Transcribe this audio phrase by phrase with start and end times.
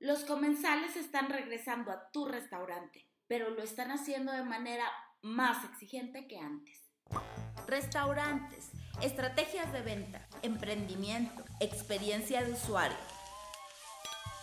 [0.00, 4.84] Los comensales están regresando a tu restaurante, pero lo están haciendo de manera
[5.22, 6.78] más exigente que antes.
[7.66, 8.70] Restaurantes,
[9.02, 12.96] estrategias de venta, emprendimiento, experiencia de usuario.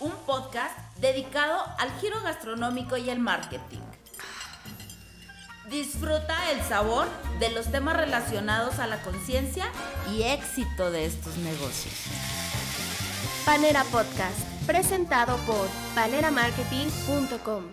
[0.01, 3.79] Un podcast dedicado al giro gastronómico y el marketing.
[5.69, 7.07] Disfruta el sabor
[7.39, 9.71] de los temas relacionados a la conciencia
[10.11, 11.93] y éxito de estos negocios.
[13.45, 17.71] Panera Podcast presentado por paneramarketing.com.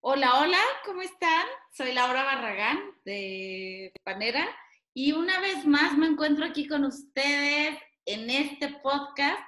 [0.00, 1.46] Hola, hola, ¿cómo están?
[1.72, 4.46] Soy Laura Barragán de Panera
[4.92, 9.40] y una vez más me encuentro aquí con ustedes en este podcast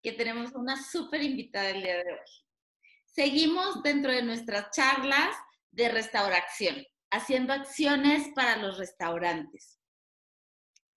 [0.00, 2.30] que tenemos una súper invitada el día de hoy.
[3.04, 5.36] Seguimos dentro de nuestras charlas
[5.72, 9.80] de restauración, haciendo acciones para los restaurantes.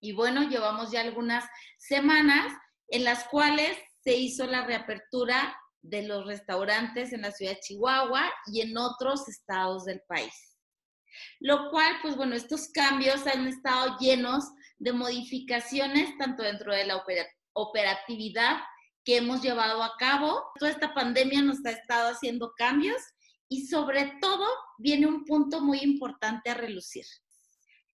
[0.00, 1.44] Y bueno, llevamos ya algunas
[1.78, 2.52] semanas
[2.86, 8.30] en las cuales se hizo la reapertura de los restaurantes en la ciudad de Chihuahua
[8.46, 10.56] y en otros estados del país.
[11.40, 14.44] Lo cual, pues bueno, estos cambios han estado llenos
[14.78, 17.02] de modificaciones tanto dentro de la
[17.52, 18.58] operatividad
[19.04, 20.42] que hemos llevado a cabo.
[20.58, 23.00] Toda esta pandemia nos ha estado haciendo cambios
[23.48, 24.46] y sobre todo
[24.78, 27.04] viene un punto muy importante a relucir.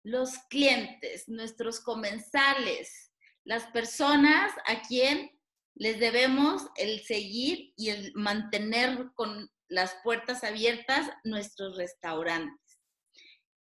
[0.04, 3.12] Los clientes, nuestros comensales,
[3.44, 5.32] las personas a quien
[5.76, 12.80] les debemos el seguir y el mantener con las puertas abiertas nuestros restaurantes.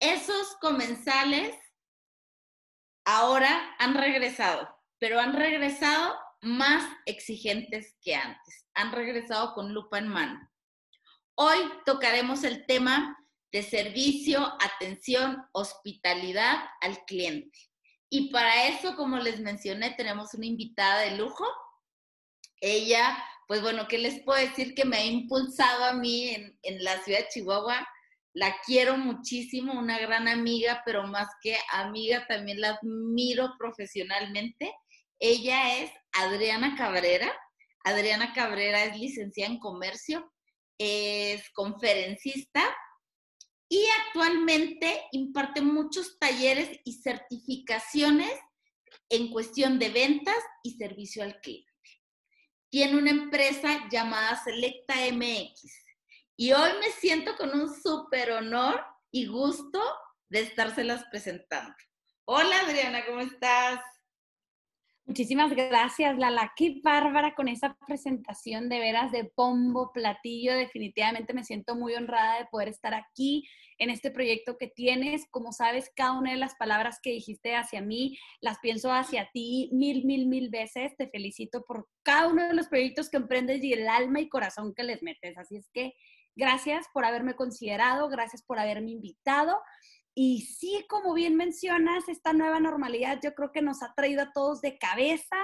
[0.01, 1.55] Esos comensales
[3.05, 8.67] ahora han regresado, pero han regresado más exigentes que antes.
[8.75, 10.51] Han regresado con lupa en mano.
[11.37, 13.17] Hoy tocaremos el tema
[13.53, 17.59] de servicio, atención, hospitalidad al cliente.
[18.09, 21.45] Y para eso, como les mencioné, tenemos una invitada de lujo
[22.61, 23.17] ella,
[23.47, 27.03] pues bueno, ¿qué les puedo decir que me ha impulsado a mí en, en la
[27.03, 27.89] ciudad de Chihuahua?
[28.33, 34.73] La quiero muchísimo, una gran amiga, pero más que amiga también la admiro profesionalmente.
[35.19, 37.33] Ella es Adriana Cabrera.
[37.83, 40.33] Adriana Cabrera es licenciada en comercio,
[40.79, 42.63] es conferencista
[43.69, 48.33] y actualmente imparte muchos talleres y certificaciones
[49.09, 51.70] en cuestión de ventas y servicio al cliente
[52.71, 55.85] tiene una empresa llamada Selecta MX.
[56.37, 59.83] Y hoy me siento con un súper honor y gusto
[60.29, 61.75] de estárselas presentando.
[62.25, 63.81] Hola Adriana, ¿cómo estás?
[65.11, 66.53] Muchísimas gracias, Lala.
[66.55, 70.55] Qué bárbara con esa presentación de veras de pombo, platillo.
[70.55, 73.45] Definitivamente me siento muy honrada de poder estar aquí
[73.79, 75.27] en este proyecto que tienes.
[75.33, 79.69] Como sabes, cada una de las palabras que dijiste hacia mí, las pienso hacia ti
[79.73, 80.97] mil, mil, mil veces.
[80.97, 84.73] Te felicito por cada uno de los proyectos que emprendes y el alma y corazón
[84.77, 85.37] que les metes.
[85.37, 85.93] Así es que
[86.37, 89.59] gracias por haberme considerado, gracias por haberme invitado.
[90.15, 94.33] Y sí, como bien mencionas, esta nueva normalidad yo creo que nos ha traído a
[94.33, 95.37] todos de cabeza.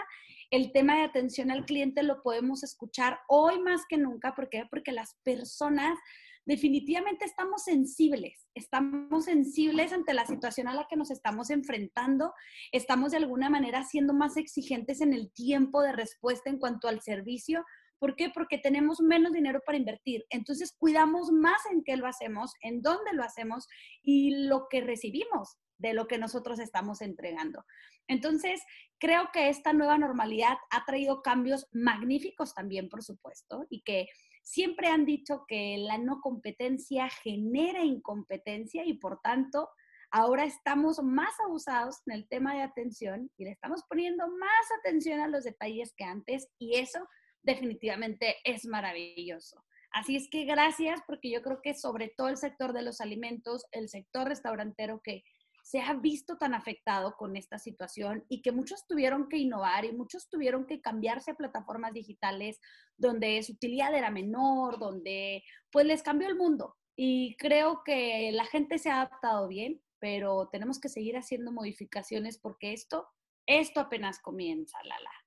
[0.50, 4.34] El tema de atención al cliente lo podemos escuchar hoy más que nunca.
[4.34, 4.65] ¿Por qué?
[4.71, 5.99] Porque las personas
[6.47, 12.32] definitivamente estamos sensibles, estamos sensibles ante la situación a la que nos estamos enfrentando,
[12.71, 17.03] estamos de alguna manera siendo más exigentes en el tiempo de respuesta en cuanto al
[17.03, 17.65] servicio,
[17.99, 18.31] ¿Por qué?
[18.31, 20.25] Porque tenemos menos dinero para invertir.
[20.31, 23.67] Entonces cuidamos más en qué lo hacemos, en dónde lo hacemos
[24.03, 27.65] y lo que recibimos de lo que nosotros estamos entregando.
[28.09, 28.62] Entonces,
[28.99, 34.06] creo que esta nueva normalidad ha traído cambios magníficos también, por supuesto, y que
[34.43, 39.69] siempre han dicho que la no competencia genera incompetencia y por tanto,
[40.11, 45.21] ahora estamos más abusados en el tema de atención y le estamos poniendo más atención
[45.21, 47.09] a los detalles que antes y eso
[47.47, 49.65] definitivamente es maravilloso.
[49.93, 53.65] Así es que gracias porque yo creo que sobre todo el sector de los alimentos,
[53.71, 55.23] el sector restaurantero que
[55.62, 59.93] se ha visto tan afectado con esta situación y que muchos tuvieron que innovar y
[59.93, 62.61] muchos tuvieron que cambiarse a plataformas digitales
[62.97, 65.43] donde su utilidad era menor, donde
[65.73, 66.76] pues les cambió el mundo.
[66.94, 72.38] Y creo que la gente se ha adaptado bien, pero tenemos que seguir haciendo modificaciones
[72.38, 73.09] porque esto,
[73.47, 75.25] esto apenas comienza, Lala.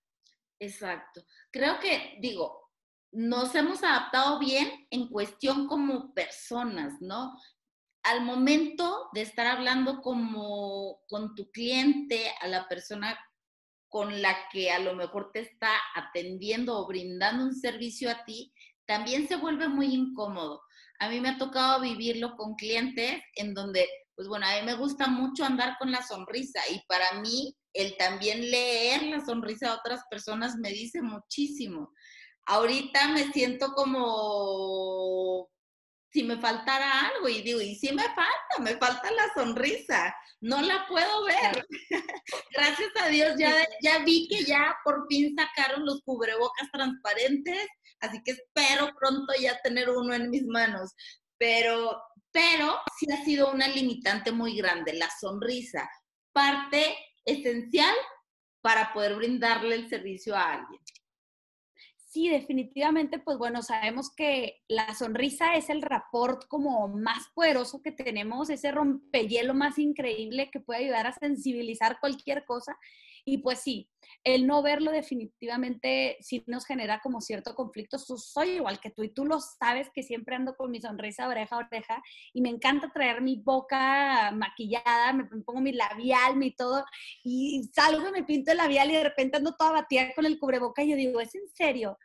[0.59, 1.23] Exacto.
[1.51, 2.69] Creo que, digo,
[3.11, 7.33] nos hemos adaptado bien en cuestión como personas, ¿no?
[8.03, 13.17] Al momento de estar hablando como con tu cliente, a la persona
[13.89, 18.53] con la que a lo mejor te está atendiendo o brindando un servicio a ti,
[18.85, 20.61] también se vuelve muy incómodo.
[20.99, 23.87] A mí me ha tocado vivirlo con clientes en donde,
[24.19, 27.95] pues bueno, a mí me gusta mucho andar con la sonrisa y para mí el
[27.95, 31.93] también leer la sonrisa de otras personas me dice muchísimo.
[32.45, 35.47] ahorita me siento como
[36.11, 40.61] si me faltara algo y digo, y sí me falta, me falta la sonrisa, no
[40.63, 41.65] la puedo ver.
[42.51, 47.69] Gracias a Dios ya, ya vi que ya por fin sacaron los cubrebocas transparentes,
[48.01, 50.93] así que espero pronto ya tener uno en mis manos.
[51.37, 52.01] Pero,
[52.31, 55.89] pero sí ha sido una limitante muy grande, la sonrisa,
[56.31, 56.95] parte
[57.25, 57.95] esencial
[58.61, 60.81] para poder brindarle el servicio a alguien.
[62.11, 67.91] Sí, definitivamente, pues bueno, sabemos que la sonrisa es el rapport como más poderoso que
[67.91, 72.79] tenemos, ese rompehielo más increíble que puede ayudar a sensibilizar cualquier cosa.
[73.29, 73.87] Y pues sí,
[74.23, 77.99] el no verlo definitivamente sí nos genera como cierto conflicto.
[77.99, 81.55] soy igual que tú y tú lo sabes que siempre ando con mi sonrisa oreja
[81.55, 82.01] a oreja
[82.33, 86.83] y me encanta traer mi boca maquillada, me pongo mi labial, mi todo
[87.23, 90.39] y salgo y me pinto el labial y de repente ando toda batida con el
[90.39, 91.99] cubreboca y yo digo, ¿es en serio?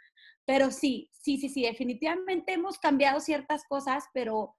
[0.44, 4.56] Pero sí, sí, sí, sí, definitivamente hemos cambiado ciertas cosas, pero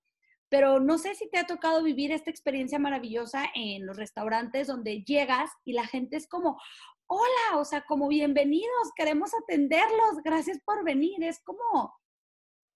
[0.49, 5.03] pero no sé si te ha tocado vivir esta experiencia maravillosa en los restaurantes donde
[5.03, 6.59] llegas y la gente es como,
[7.07, 11.23] hola, o sea, como bienvenidos, queremos atenderlos, gracias por venir.
[11.23, 11.93] Es como,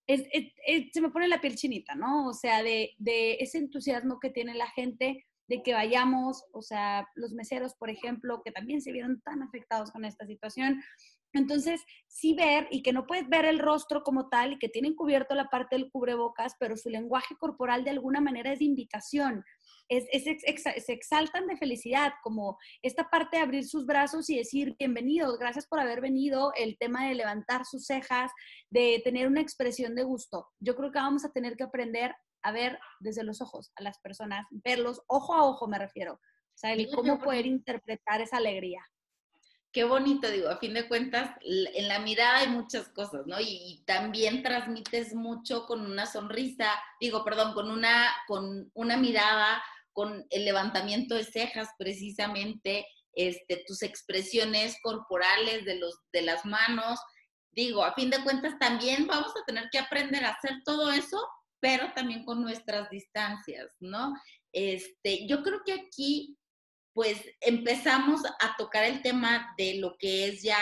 [0.07, 2.27] se me pone la piel chinita, ¿no?
[2.27, 7.07] O sea, de, de ese entusiasmo que tiene la gente de que vayamos, o sea,
[7.15, 10.81] los meseros, por ejemplo, que también se vieron tan afectados con esta situación,
[11.33, 14.95] entonces, sí ver y que no puedes ver el rostro como tal y que tienen
[14.95, 19.43] cubierto la parte del cubrebocas, pero su lenguaje corporal de alguna manera es de invitación.
[19.87, 25.39] Es, se exaltan de felicidad, como esta parte de abrir sus brazos y decir bienvenidos,
[25.39, 28.31] gracias por haber venido, el tema de levantar sus cejas,
[28.69, 30.47] de tener una expresión de gusto.
[30.59, 33.99] Yo creo que vamos a tener que aprender a ver desde los ojos a las
[33.99, 38.83] personas, verlos ojo a ojo me refiero, o sea, el cómo poder interpretar esa alegría
[39.71, 43.39] qué bonito, digo, a fin de cuentas, en la mirada hay muchas cosas, ¿no?
[43.39, 49.63] Y, también transmites mucho con una sonrisa, digo, perdón, con una, con una mirada,
[49.93, 56.99] con el levantamiento de cejas precisamente, este, tus expresiones corporales de, los, de las manos.
[57.51, 61.27] Digo, a fin de cuentas también vamos a tener que aprender a hacer todo eso,
[61.59, 64.13] pero también con nuestras distancias, ¿no?
[64.53, 66.37] Este, yo creo que aquí
[66.99, 70.59] pues empezamos a tocar el tema de lo que es ya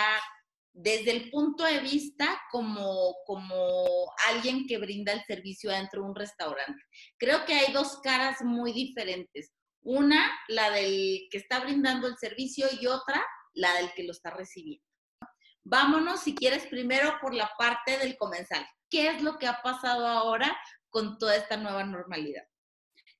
[0.71, 6.15] desde el punto de vista como, como alguien que brinda el servicio dentro de un
[6.15, 6.79] restaurante.
[7.17, 9.51] Creo que hay dos caras muy diferentes.
[9.81, 13.25] Una, la del que está brindando el servicio y otra,
[13.55, 14.85] la del que lo está recibiendo.
[15.63, 18.63] Vámonos, si quieres, primero por la parte del comensal.
[18.91, 20.55] ¿Qué es lo que ha pasado ahora
[20.91, 22.43] con toda esta nueva normalidad?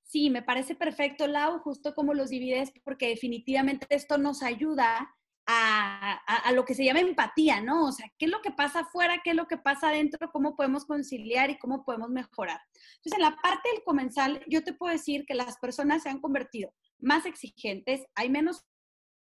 [0.07, 5.13] Sí, me parece perfecto, Lau, justo como los divides, porque definitivamente esto nos ayuda
[5.49, 7.85] a, lo que se llama empatía, ¿no?
[7.85, 9.21] O sea, ¿qué es lo que pasa afuera?
[9.23, 10.29] ¿Qué es lo que pasa adentro?
[10.31, 12.59] ¿Cómo podemos conciliar y cómo podemos mejorar?
[12.97, 16.19] Entonces, en la parte del comensal, yo te puedo decir que las personas se han
[16.19, 18.65] convertido más exigentes, hay menos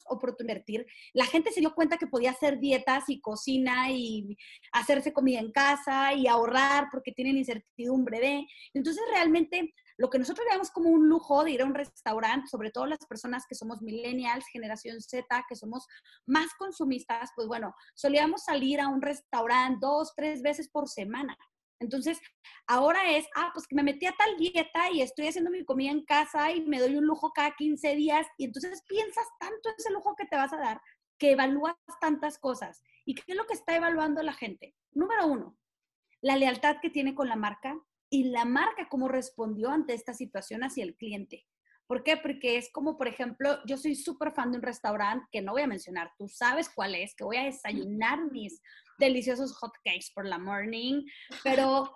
[0.07, 0.63] oportunidad.
[1.15, 4.37] La gente se dio cuenta que podía hacer dietas y cocina y
[4.73, 8.47] hacerse comida en casa y ahorrar porque tienen incertidumbre de.
[8.75, 12.71] Entonces, realmente lo que nosotros veamos como un lujo de ir a un restaurante, sobre
[12.71, 15.87] todo las personas que somos millennials, generación Z, que somos
[16.27, 21.37] más consumistas, pues bueno, solíamos salir a un restaurante dos, tres veces por semana.
[21.81, 22.19] Entonces,
[22.67, 25.91] ahora es, ah, pues que me metí a tal dieta y estoy haciendo mi comida
[25.91, 28.27] en casa y me doy un lujo cada 15 días.
[28.39, 30.81] Y entonces piensas tanto ese lujo que te vas a dar
[31.19, 32.83] que evalúas tantas cosas.
[33.05, 34.75] ¿Y qué es lo que está evaluando la gente?
[34.93, 35.57] Número uno,
[36.21, 37.79] la lealtad que tiene con la marca,
[38.15, 41.45] y la marca cómo respondió ante esta situación hacia el cliente.
[41.89, 42.17] ¿Por qué?
[42.17, 45.63] Porque es como, por ejemplo, yo soy súper fan de un restaurante que no voy
[45.63, 48.63] a mencionar, tú sabes cuál es, que voy a desayunar mis
[49.01, 51.03] deliciosos hot cakes por la morning,
[51.43, 51.93] pero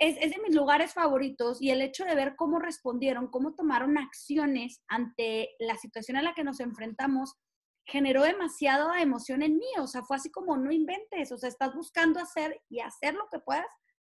[0.00, 3.96] es, es, de mis lugares favoritos y el hecho de ver cómo respondieron, cómo tomaron
[3.96, 7.38] acciones ante la situación a la que nos enfrentamos,
[7.86, 11.74] generó demasiada emoción en mí, o sea, fue así como no inventes, o sea, estás
[11.74, 13.66] buscando hacer y hacer lo que puedas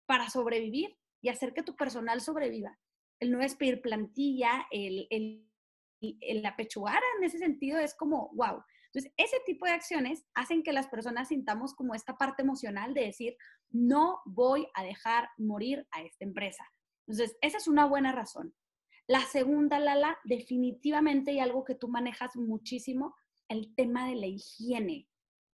[0.06, 2.78] para sobrevivir y hacer que tu personal sobreviva.
[3.20, 5.50] El no despedir plantilla, el, el,
[6.02, 8.64] el apechugar en ese sentido es como, wow.
[8.92, 13.06] Entonces, ese tipo de acciones hacen que las personas sintamos como esta parte emocional de
[13.06, 13.36] decir,
[13.70, 16.66] no voy a dejar morir a esta empresa.
[17.08, 18.56] Entonces, esa es una buena razón.
[19.08, 23.16] La segunda, Lala, definitivamente hay algo que tú manejas muchísimo,
[23.48, 25.08] el tema de la higiene.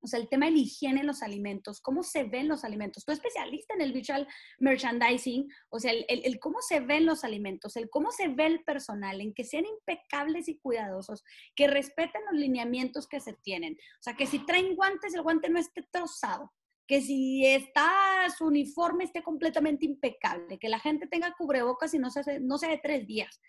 [0.05, 3.03] O sea, el tema de la higiene en los alimentos, cómo se ven los alimentos.
[3.03, 4.27] Tú especialista en el visual
[4.59, 9.19] merchandising, o sea, el, cómo se ven los alimentos, el cómo se ve el personal,
[9.19, 11.23] en que sean impecables y cuidadosos,
[11.55, 13.73] que respeten los lineamientos que se tienen.
[13.73, 16.53] O sea, que si traen guantes, el guante no esté trozado,
[16.87, 17.89] que si está
[18.37, 22.67] su uniforme esté completamente impecable, que la gente tenga cubrebocas y no se, no se
[22.67, 23.41] de tres días,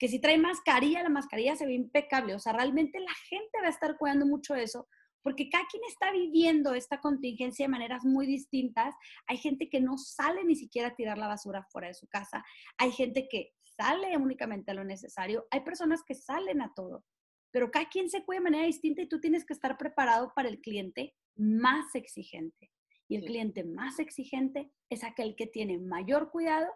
[0.00, 2.34] que si trae mascarilla, la mascarilla se ve impecable.
[2.34, 4.88] O sea, realmente la gente va a estar cuidando mucho eso,
[5.22, 8.94] porque cada quien está viviendo esta contingencia de maneras muy distintas.
[9.26, 12.44] Hay gente que no sale ni siquiera a tirar la basura fuera de su casa.
[12.78, 15.46] Hay gente que sale únicamente a lo necesario.
[15.50, 17.04] Hay personas que salen a todo.
[17.50, 20.48] Pero cada quien se cuida de manera distinta y tú tienes que estar preparado para
[20.48, 22.70] el cliente más exigente.
[23.08, 26.68] Y el cliente más exigente es aquel que tiene mayor cuidado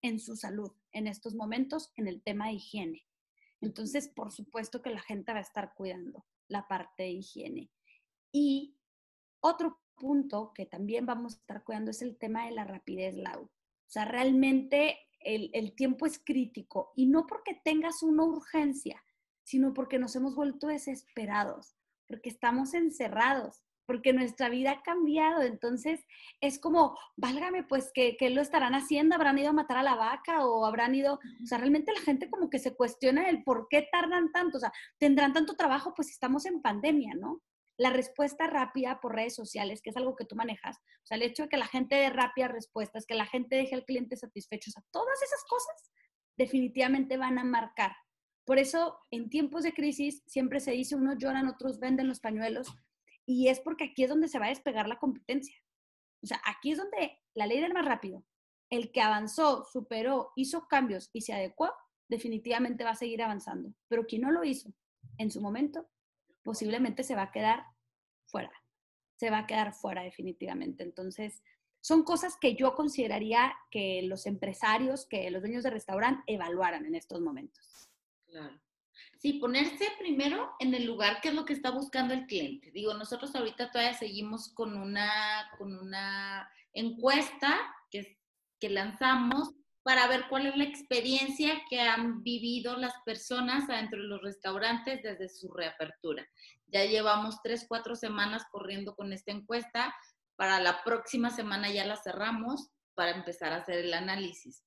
[0.00, 3.06] en su salud en estos momentos en el tema de higiene.
[3.60, 7.70] Entonces, por supuesto que la gente va a estar cuidando la parte de higiene.
[8.32, 8.76] Y
[9.40, 13.42] otro punto que también vamos a estar cuidando es el tema de la rapidez, Lau.
[13.44, 13.50] O
[13.92, 19.04] sea, realmente el, el tiempo es crítico y no porque tengas una urgencia,
[19.42, 21.76] sino porque nos hemos vuelto desesperados,
[22.08, 25.42] porque estamos encerrados, porque nuestra vida ha cambiado.
[25.42, 26.00] Entonces
[26.40, 29.14] es como, válgame, pues, ¿qué, lo estarán haciendo?
[29.14, 31.14] ¿Habrán ido a matar a la vaca o habrán ido?
[31.42, 34.58] O sea, realmente la gente como que se cuestiona el por qué tardan tanto.
[34.58, 37.42] O sea, tendrán tanto trabajo, pues estamos en pandemia, ¿no?
[37.82, 41.24] La respuesta rápida por redes sociales, que es algo que tú manejas, o sea, el
[41.24, 44.70] hecho de que la gente dé rápidas respuestas, que la gente deje al cliente satisfecho,
[44.70, 45.90] o sea, todas esas cosas
[46.36, 47.96] definitivamente van a marcar.
[48.44, 52.72] Por eso, en tiempos de crisis, siempre se dice, unos lloran, otros venden los pañuelos,
[53.26, 55.56] y es porque aquí es donde se va a despegar la competencia.
[56.22, 58.24] O sea, aquí es donde la ley del más rápido,
[58.70, 61.72] el que avanzó, superó, hizo cambios y se adecuó,
[62.08, 63.74] definitivamente va a seguir avanzando.
[63.88, 64.72] Pero quien no lo hizo
[65.18, 65.88] en su momento,
[66.44, 67.71] posiblemente se va a quedar
[68.32, 68.50] fuera.
[69.16, 70.82] Se va a quedar fuera definitivamente.
[70.82, 71.42] Entonces,
[71.80, 76.94] son cosas que yo consideraría que los empresarios, que los dueños de restaurante evaluaran en
[76.94, 77.88] estos momentos.
[78.26, 78.58] Claro.
[79.18, 82.70] Sí, ponerse primero en el lugar que es lo que está buscando el cliente.
[82.72, 87.60] Digo, nosotros ahorita todavía seguimos con una, con una encuesta
[87.90, 88.18] que,
[88.58, 94.08] que lanzamos para ver cuál es la experiencia que han vivido las personas adentro de
[94.08, 96.26] los restaurantes desde su reapertura.
[96.66, 99.94] Ya llevamos tres, cuatro semanas corriendo con esta encuesta.
[100.36, 104.64] Para la próxima semana ya la cerramos para empezar a hacer el análisis.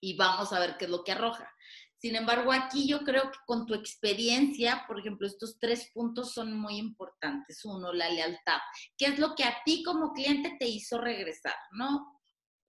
[0.00, 1.52] Y vamos a ver qué es lo que arroja.
[2.00, 6.58] Sin embargo, aquí yo creo que con tu experiencia, por ejemplo, estos tres puntos son
[6.58, 7.62] muy importantes.
[7.64, 8.58] Uno, la lealtad.
[8.96, 12.19] ¿Qué es lo que a ti como cliente te hizo regresar, no?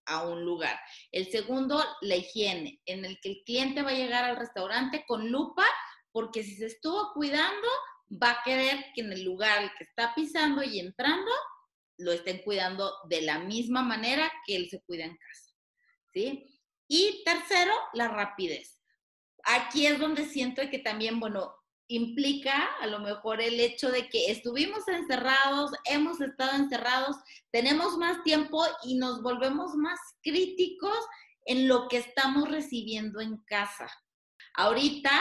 [0.05, 0.79] A un lugar.
[1.11, 5.31] El segundo, la higiene, en el que el cliente va a llegar al restaurante con
[5.31, 5.65] lupa,
[6.11, 7.67] porque si se estuvo cuidando,
[8.11, 11.31] va a querer que en el lugar que está pisando y entrando,
[11.97, 15.53] lo estén cuidando de la misma manera que él se cuida en casa.
[16.13, 16.45] ¿Sí?
[16.87, 18.81] Y tercero, la rapidez
[19.43, 21.55] aquí es donde siento que también, bueno,
[21.95, 27.17] implica a lo mejor el hecho de que estuvimos encerrados, hemos estado encerrados,
[27.51, 30.97] tenemos más tiempo y nos volvemos más críticos
[31.45, 33.91] en lo que estamos recibiendo en casa.
[34.55, 35.11] Ahorita,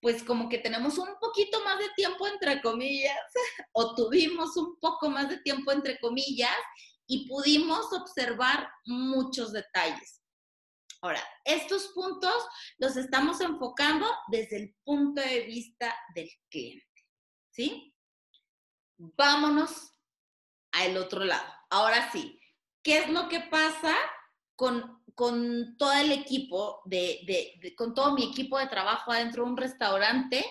[0.00, 3.18] pues como que tenemos un poquito más de tiempo, entre comillas,
[3.72, 6.56] o tuvimos un poco más de tiempo, entre comillas,
[7.06, 10.23] y pudimos observar muchos detalles.
[11.04, 12.32] Ahora, estos puntos
[12.78, 17.04] los estamos enfocando desde el punto de vista del cliente,
[17.50, 17.94] ¿sí?
[18.96, 19.92] Vámonos
[20.72, 21.44] al otro lado.
[21.68, 22.40] Ahora sí,
[22.82, 23.94] ¿qué es lo que pasa
[24.56, 25.04] con,
[25.76, 30.42] todo el equipo, de, con todo mi equipo de trabajo adentro de un restaurante?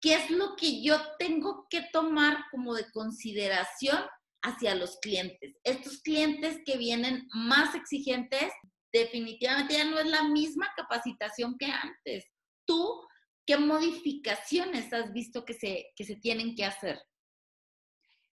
[0.00, 4.02] ¿Qué es lo que yo tengo que tomar como de consideración
[4.40, 5.54] hacia los clientes?
[5.64, 8.50] Estos clientes que vienen más exigentes
[8.92, 12.26] definitivamente ya no es la misma capacitación que antes.
[12.66, 13.06] ¿Tú
[13.46, 17.00] qué modificaciones has visto que se, que se tienen que hacer?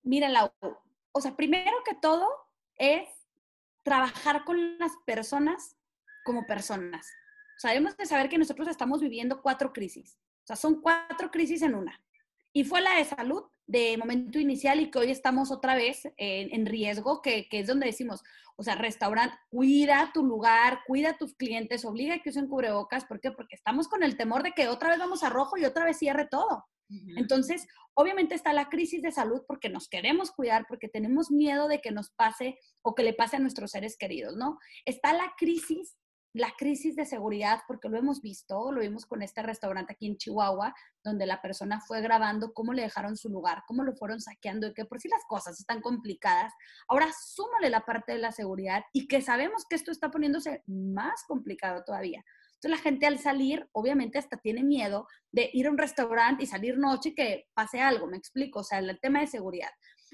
[0.02, 0.52] Mira, Lau,
[1.12, 2.28] o sea, primero que todo
[2.76, 3.09] es
[3.83, 5.76] trabajar con las personas
[6.25, 7.07] como personas.
[7.57, 10.19] O sea, debemos de saber que nosotros estamos viviendo cuatro crisis.
[10.45, 12.02] O sea, son cuatro crisis en una.
[12.52, 16.53] Y fue la de salud de momento inicial y que hoy estamos otra vez en,
[16.53, 18.21] en riesgo, que, que, es donde decimos,
[18.57, 23.05] o sea, restaurante, cuida tu lugar, cuida a tus clientes, obliga a que usen cubrebocas.
[23.05, 23.31] ¿Por qué?
[23.31, 25.99] Porque estamos con el temor de que otra vez vamos a rojo y otra vez
[25.99, 26.67] cierre todo.
[27.17, 31.81] Entonces, obviamente está la crisis de salud porque nos queremos cuidar, porque tenemos miedo de
[31.81, 34.59] que nos pase o que le pase a nuestros seres queridos, ¿no?
[34.85, 35.97] Está la crisis
[36.33, 40.17] la crisis de seguridad, porque lo hemos visto, lo vimos con este restaurante aquí en
[40.17, 44.69] Chihuahua, donde la persona fue grabando cómo le dejaron su lugar, cómo lo fueron saqueando,
[44.69, 46.53] y que por si las cosas están complicadas.
[46.89, 51.25] Ahora súmale la parte de la seguridad y que sabemos que esto está poniéndose más
[51.27, 52.25] complicado todavía.
[52.55, 56.47] Entonces la gente al salir, obviamente hasta tiene miedo de ir a un restaurante y
[56.47, 59.71] salir noche y que pase algo, me explico, o sea, el tema de seguridad.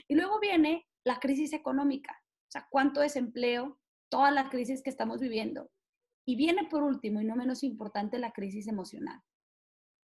[0.09, 5.21] Y luego viene la crisis económica, o sea, cuánto desempleo, toda la crisis que estamos
[5.21, 5.71] viviendo.
[6.27, 9.23] Y viene por último, y no menos importante, la crisis emocional.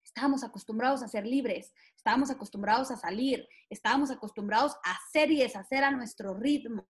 [0.04, 5.84] Estábamos acostumbrados a ser libres, estábamos acostumbrados a salir, estábamos acostumbrados a hacer y deshacer
[5.84, 6.88] a nuestro ritmo.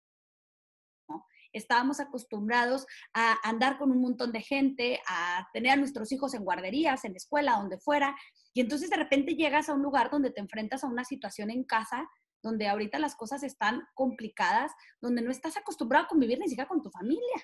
[1.54, 6.44] Estábamos acostumbrados a andar con un montón de gente, a tener a nuestros hijos en
[6.44, 8.16] guarderías, en la escuela, donde fuera.
[8.54, 11.64] Y entonces de repente llegas a un lugar donde te enfrentas a una situación en
[11.64, 12.08] casa
[12.46, 16.82] donde ahorita las cosas están complicadas, donde no estás acostumbrado a convivir ni siquiera con
[16.82, 17.36] tu familia.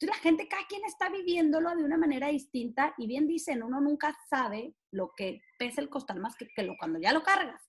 [0.00, 3.80] Entonces la gente, cada quien está viviéndolo de una manera distinta y bien dicen, uno
[3.80, 6.46] nunca sabe lo que pesa el costal más que,
[6.78, 7.68] cuando ya lo cargas.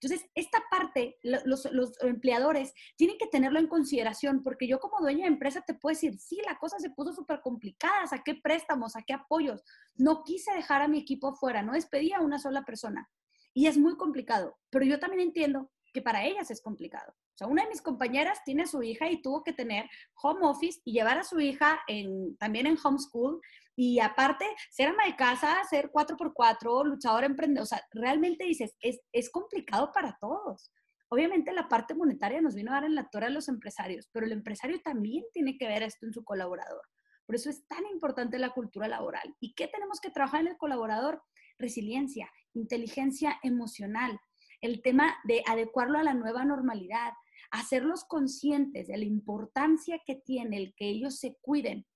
[0.00, 1.68] Entonces, esta parte, los,
[2.02, 6.18] empleadores tienen que tenerlo en consideración, porque yo como dueña de empresa te puedo decir,
[6.18, 9.62] sí, la cosa se puso súper complicada, saqué préstamos, saqué apoyos,
[9.94, 13.10] no quise dejar a mi equipo fuera, no despedí a una sola persona.
[13.52, 17.14] Y es muy complicado, pero yo también entiendo que para ellas es complicado.
[17.36, 19.84] O sea, una de mis compañeras tiene a su hija y tuvo que tener
[20.22, 23.42] home office y llevar a su hija en, también en homeschool
[23.76, 27.64] y aparte ser ama de casa, ser 4x4, luchador emprendedor.
[27.64, 30.72] O sea, realmente dices, es, es complicado para todos.
[31.08, 34.24] Obviamente la parte monetaria nos vino a dar en la torre a los empresarios, pero
[34.24, 36.80] el empresario también tiene que ver esto en su colaborador.
[37.26, 39.36] Por eso es tan importante la cultura laboral.
[39.40, 41.22] ¿Y qué tenemos que trabajar en el colaborador?
[41.58, 44.18] Resiliencia, inteligencia emocional,
[44.62, 47.12] el tema de adecuarlo a la nueva normalidad,
[47.50, 51.86] hacerlos conscientes de la importancia que tiene el que ellos se cuiden,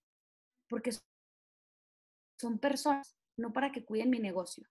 [0.69, 0.93] porque
[2.39, 4.67] son personas, no para que cuiden mi negocio.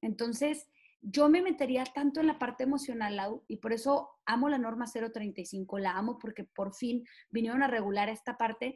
[0.00, 0.68] Entonces,
[1.00, 4.86] yo me metería tanto en la parte emocional, Lau, y por eso amo la norma
[4.86, 8.74] 035, la amo porque por fin vinieron a regular esta parte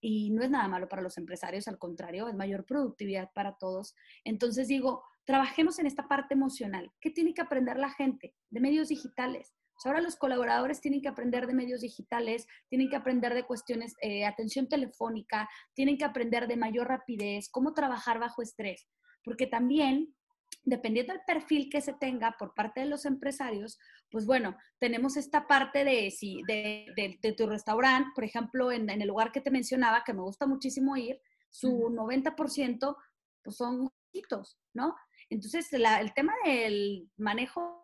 [0.00, 3.94] y no es nada malo para los empresarios, al contrario, es mayor productividad para todos.
[4.22, 6.92] Entonces digo, trabajemos en esta parte emocional.
[7.00, 9.54] ¿Qué tiene que aprender la gente de medios digitales?
[9.84, 14.24] Ahora los colaboradores tienen que aprender de medios digitales, tienen que aprender de cuestiones, eh,
[14.24, 18.88] atención telefónica, tienen que aprender de mayor rapidez, cómo trabajar bajo estrés,
[19.22, 20.14] porque también
[20.62, 23.78] dependiendo del perfil que se tenga por parte de los empresarios,
[24.10, 29.08] pues bueno, tenemos esta parte de, si, de, tu restaurante, por ejemplo, en, en, el
[29.08, 31.20] lugar que te mencionaba, que me gusta muchísimo ir,
[31.50, 32.96] su 90%
[33.42, 34.96] pues son hitos, ¿no?
[35.28, 37.83] Entonces, el tema del manejo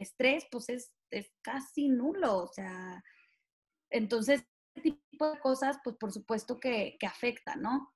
[0.00, 0.92] estrés, pues es,
[1.42, 3.02] casi nulo, o sea,
[3.90, 7.92] entonces, este tipo de cosas, pues por supuesto que, que afecta, ¿no?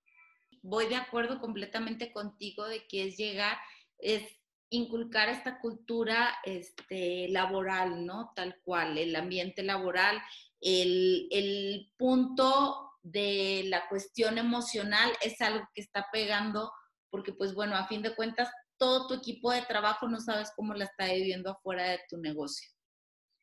[0.62, 3.56] Voy de acuerdo completamente contigo de que es llegar,
[3.98, 4.22] es
[4.70, 8.32] inculcar esta cultura este, laboral, ¿no?
[8.34, 10.20] Tal cual, el ambiente laboral,
[10.60, 16.72] el, el punto de la cuestión emocional es algo que está pegando
[17.14, 20.74] porque pues bueno, a fin de cuentas todo tu equipo de trabajo no sabes cómo
[20.74, 22.68] la está viviendo afuera de tu negocio.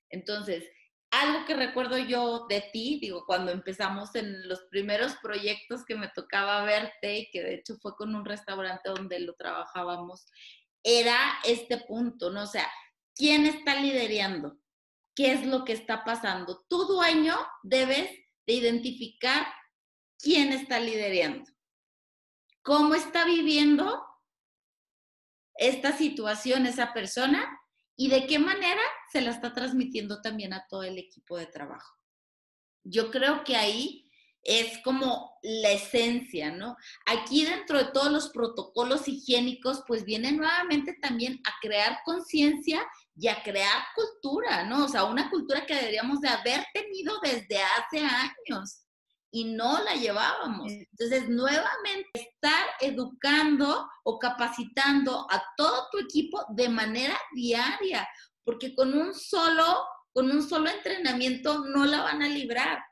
[0.09, 0.63] Entonces,
[1.11, 6.09] algo que recuerdo yo de ti, digo, cuando empezamos en los primeros proyectos que me
[6.09, 10.25] tocaba verte, y que de hecho fue con un restaurante donde lo trabajábamos,
[10.83, 12.43] era este punto, ¿no?
[12.43, 12.67] O sea,
[13.13, 14.57] ¿quién está liderando?
[15.13, 16.65] ¿Qué es lo que está pasando?
[16.69, 18.09] Tu dueño debes
[18.47, 19.45] de identificar
[20.17, 21.51] quién está liderando,
[22.63, 24.01] cómo está viviendo
[25.61, 27.47] esta situación esa persona
[27.95, 31.95] y de qué manera se la está transmitiendo también a todo el equipo de trabajo.
[32.83, 34.09] Yo creo que ahí
[34.41, 36.75] es como la esencia, ¿no?
[37.05, 42.83] Aquí dentro de todos los protocolos higiénicos, pues viene nuevamente también a crear conciencia
[43.15, 44.85] y a crear cultura, ¿no?
[44.85, 48.81] O sea, una cultura que deberíamos de haber tenido desde hace años
[49.31, 50.71] y no la llevábamos.
[50.71, 58.07] Entonces, nuevamente, estar educando o capacitando a todo tu equipo de manera diaria,
[58.43, 62.83] porque con un solo, con un solo entrenamiento no la van a librar.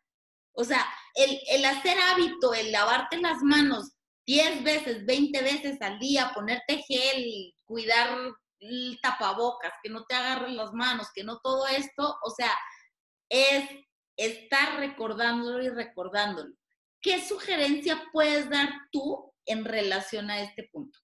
[0.54, 3.92] O sea, el, el hacer hábito, el lavarte las manos
[4.26, 8.10] 10 veces, 20 veces al día, ponerte gel, cuidar
[8.60, 12.56] el tapabocas, que no te agarren las manos, que no todo esto, o sea,
[13.30, 13.70] es
[14.20, 16.54] estar recordándolo y recordándolo.
[17.02, 21.00] ¿Qué sugerencia puedes dar tú en relación a este punto?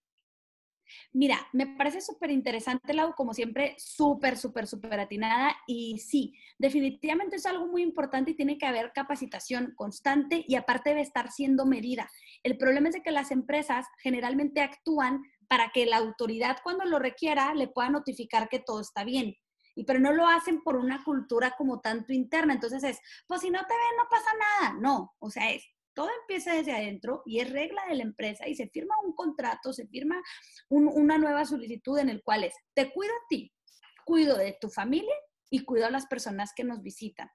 [1.13, 5.55] Mira, me parece súper interesante, Lau, como siempre, súper, súper, súper atinada.
[5.65, 10.89] Y sí, definitivamente es algo muy importante y tiene que haber capacitación constante y aparte
[10.89, 12.11] debe estar siendo medida.
[12.43, 17.53] El problema es que las empresas generalmente actúan para que la autoridad cuando lo requiera
[17.53, 19.35] le pueda notificar que todo está bien
[19.75, 22.53] y pero no lo hacen por una cultura como tanto interna.
[22.53, 24.77] Entonces es, pues si no te ven, no pasa nada.
[24.79, 28.55] No, o sea, es, todo empieza desde adentro y es regla de la empresa y
[28.55, 30.21] se firma un contrato, se firma
[30.69, 33.53] una nueva solicitud en el cual es, te cuido a ti,
[34.05, 35.15] cuido de tu familia
[35.49, 37.29] y cuido a las personas que nos visitan.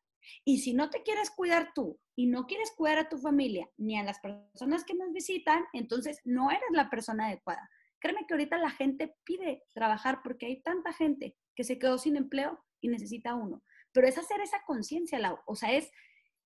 [0.45, 3.99] Y si no te quieres cuidar tú y no quieres cuidar a tu familia ni
[3.99, 7.69] a las personas que nos visitan, entonces no eres la persona adecuada.
[7.99, 12.17] Créeme que ahorita la gente pide trabajar porque hay tanta gente que se quedó sin
[12.17, 13.63] empleo y necesita uno.
[13.93, 15.91] Pero es hacer esa conciencia, o sea, es,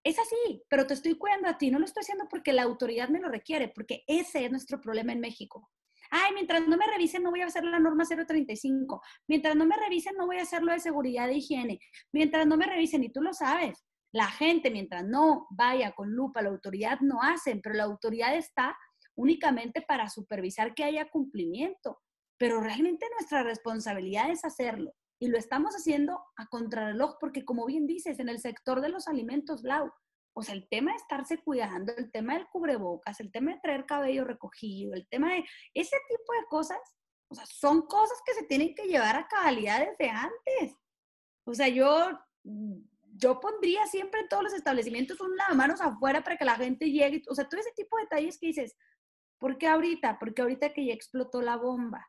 [0.03, 3.09] es así, pero te estoy cuidando a ti, no lo estoy haciendo porque la autoridad
[3.09, 5.71] me lo requiere, porque ese es nuestro problema en México.
[6.11, 9.77] Ay, mientras no me revisen no voy a hacer la norma 035, mientras no me
[9.77, 11.81] revisen no voy a hacer lo de seguridad e higiene,
[12.12, 16.40] mientras no me revisen, y tú lo sabes, la gente mientras no vaya con lupa,
[16.40, 18.77] la autoridad no hacen, pero la autoridad está
[19.17, 22.01] únicamente para supervisar que haya cumplimiento,
[22.38, 27.87] pero realmente nuestra responsabilidad es hacerlo y lo estamos haciendo a contrarreloj porque como bien
[27.87, 29.90] dices, en el sector de los alimentos, Lau,
[30.37, 33.87] o sea, el tema de estarse cuidando, el tema del cubrebocas, el tema de traer
[33.87, 35.44] cabello recogido, el tema de
[35.75, 36.79] ese tipo de cosas,
[37.29, 40.77] o sea, son cosas que se tienen que llevar a cabalidad desde antes.
[41.47, 42.11] O sea, yo,
[42.42, 47.23] yo pondría siempre en todos los establecimientos un lavamanos afuera para que la gente llegue,
[47.29, 48.77] o sea, todo ese tipo de detalles que dices,
[49.44, 50.18] ¿Por qué ahorita?
[50.18, 52.09] Porque ahorita que ya explotó la bomba.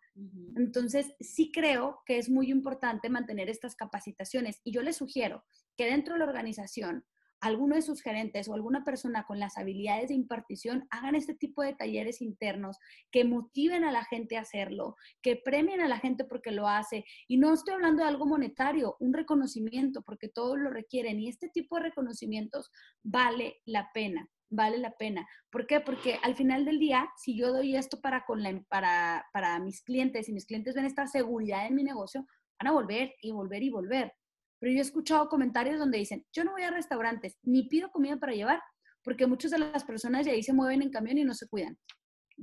[0.55, 4.61] Entonces, sí creo que es muy importante mantener estas capacitaciones.
[4.63, 5.43] Y yo les sugiero
[5.75, 7.05] que dentro de la organización,
[7.41, 11.61] alguno de sus gerentes o alguna persona con las habilidades de impartición hagan este tipo
[11.61, 12.77] de talleres internos
[13.11, 17.03] que motiven a la gente a hacerlo, que premien a la gente porque lo hace.
[17.27, 21.19] Y no estoy hablando de algo monetario, un reconocimiento, porque todos lo requieren.
[21.19, 22.71] Y este tipo de reconocimientos
[23.03, 25.27] vale la pena vale la pena.
[25.49, 25.79] ¿Por qué?
[25.79, 29.81] Porque al final del día, si yo doy esto para, con la, para, para mis
[29.83, 32.25] clientes y mis clientes ven esta seguridad en mi negocio,
[32.59, 34.13] van a volver y volver y volver.
[34.59, 38.17] Pero yo he escuchado comentarios donde dicen, yo no voy a restaurantes, ni pido comida
[38.17, 38.61] para llevar,
[39.03, 41.77] porque muchas de las personas de ahí se mueven en camión y no se cuidan.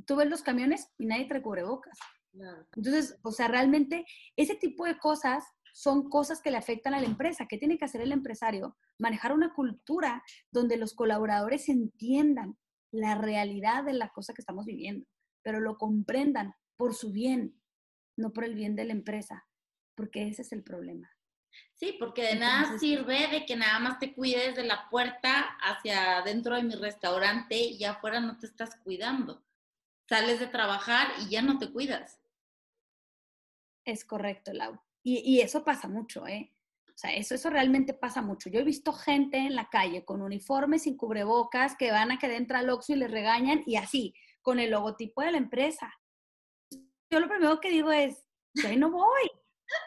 [0.07, 1.99] Tú ves los camiones y nadie trae cubrebocas.
[2.77, 7.07] Entonces, o sea, realmente ese tipo de cosas son cosas que le afectan a la
[7.07, 7.47] empresa.
[7.49, 8.77] ¿Qué tiene que hacer el empresario?
[8.99, 12.57] Manejar una cultura donde los colaboradores entiendan
[12.93, 15.07] la realidad de la cosa que estamos viviendo,
[15.43, 17.61] pero lo comprendan por su bien,
[18.17, 19.47] no por el bien de la empresa,
[19.95, 21.11] porque ese es el problema.
[21.75, 26.23] Sí, porque de nada sirve de que nada más te cuides de la puerta hacia
[26.23, 29.43] dentro de mi restaurante y afuera no te estás cuidando.
[30.09, 32.21] Sales de trabajar y ya no te cuidas.
[33.85, 34.81] Es correcto, Lau.
[35.05, 36.53] Y, eso pasa mucho, ¿eh?
[36.89, 38.49] O sea, eso, eso realmente pasa mucho.
[38.49, 42.35] Yo he visto gente en la calle con uniformes sin cubrebocas que van a que
[42.37, 45.93] entra al Oxxo y les regañan y así, con el logotipo de la empresa.
[47.11, 48.25] Yo lo primero que digo es,
[48.65, 49.31] ahí no voy.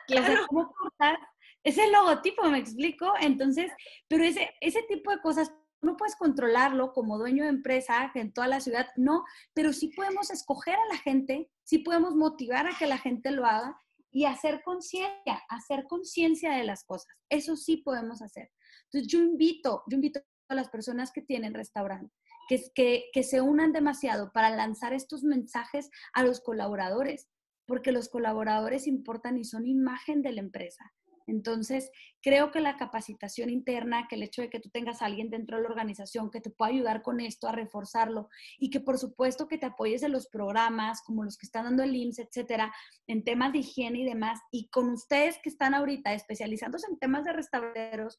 [0.08, 0.48] Claro.
[0.48, 1.20] ¿cómo cortar?
[1.64, 3.14] Es el logotipo, me explico.
[3.22, 3.72] Entonces,
[4.08, 8.48] pero ese, ese tipo de cosas no puedes controlarlo como dueño de empresa en toda
[8.48, 9.24] la ciudad, no,
[9.54, 13.46] pero sí podemos escoger a la gente, sí podemos motivar a que la gente lo
[13.46, 13.80] haga
[14.16, 17.14] y hacer conciencia, hacer conciencia de las cosas.
[17.30, 18.50] Eso sí podemos hacer.
[18.86, 22.16] Entonces yo invito, yo invito a las personas que tienen restaurante,
[22.48, 27.28] que, que, que se unan demasiado para lanzar estos mensajes a los colaboradores,
[27.68, 30.94] porque los colaboradores importan y son imagen de la empresa.
[31.28, 35.30] Entonces, creo que la capacitación interna, que el hecho de que tú tengas a alguien
[35.30, 38.98] dentro de la organización que te pueda ayudar con esto, a reforzarlo, y que por
[38.98, 42.74] supuesto que te apoyes en los programas como los que están dando el IMSS, etcétera,
[43.08, 47.26] en temas de higiene y demás, y con ustedes que están ahorita especializándose en temas
[47.26, 48.18] de restauranteros,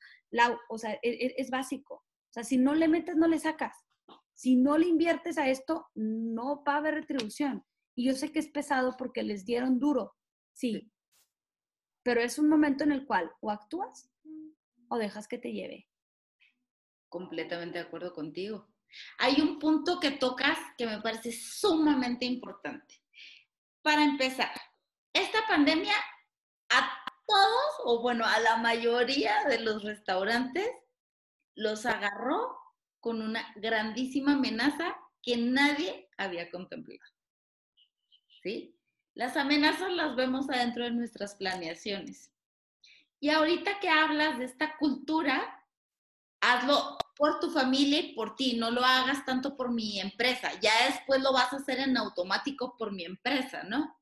[0.68, 1.94] o sea, es, e, es básico.
[1.94, 3.76] O sea, si no le metes, no le sacas.
[4.34, 7.64] Si no le inviertes a esto, no va a haber retribución.
[7.96, 10.12] Y yo sé que es pesado porque les dieron duro,
[10.52, 10.92] sí,
[12.06, 14.08] pero es un momento en el cual o actúas
[14.88, 15.88] o dejas que te lleve.
[17.08, 18.68] Completamente de acuerdo contigo.
[19.18, 23.02] Hay un punto que tocas que me parece sumamente importante.
[23.82, 24.52] Para empezar,
[25.12, 25.96] esta pandemia
[26.68, 30.70] a todos, o bueno, a la mayoría de los restaurantes,
[31.56, 32.56] los agarró
[33.00, 37.02] con una grandísima amenaza que nadie había contemplado.
[38.44, 38.75] ¿Sí?
[39.16, 42.30] Las amenazas las vemos adentro de nuestras planeaciones.
[43.18, 45.64] Y ahorita que hablas de esta cultura,
[46.42, 50.70] hazlo por tu familia y por ti, no lo hagas tanto por mi empresa, ya
[50.90, 53.98] después lo vas a hacer en automático por mi empresa, ¿no?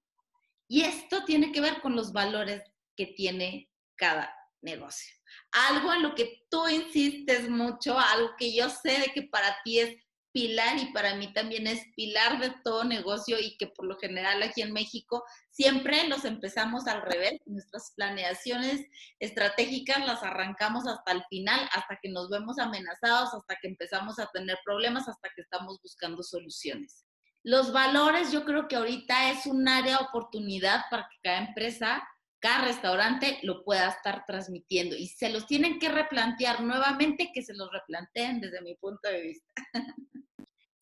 [0.66, 2.64] Y esto tiene que ver con los valores
[2.96, 5.14] que tiene cada negocio.
[5.53, 9.79] Algo en lo que tú insistes mucho, algo que yo sé de que para ti
[9.79, 10.03] es
[10.34, 14.42] pilar y para mí también es pilar de todo negocio y que por lo general
[14.42, 17.40] aquí en México siempre los empezamos al revés.
[17.46, 18.84] Nuestras planeaciones
[19.20, 24.28] estratégicas las arrancamos hasta el final, hasta que nos vemos amenazados, hasta que empezamos a
[24.32, 27.06] tener problemas, hasta que estamos buscando soluciones.
[27.44, 32.02] Los valores yo creo que ahorita es un área de oportunidad para que cada empresa
[32.40, 37.54] cada restaurante lo pueda estar transmitiendo y se los tienen que replantear nuevamente, que se
[37.54, 39.48] los replanteen desde mi punto de vista.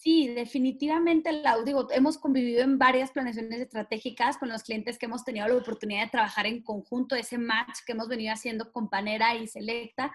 [0.02, 5.24] Sí, definitivamente, Lau, digo, hemos convivido en varias planeaciones estratégicas con los clientes que hemos
[5.24, 9.36] tenido la oportunidad de trabajar en conjunto, ese match que hemos venido haciendo con Panera
[9.36, 10.12] y Selecta.